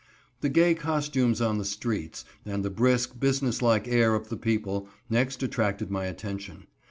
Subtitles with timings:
[0.39, 4.89] The gay costumes on the streets, and the brisk, business like air of the people,
[5.11, 6.65] next attracted my attention.